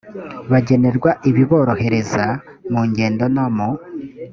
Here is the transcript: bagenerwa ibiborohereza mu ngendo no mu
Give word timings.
bagenerwa 0.51 1.11
ibiborohereza 1.29 2.25
mu 2.71 2.81
ngendo 2.89 3.25
no 3.35 3.45
mu 3.55 3.69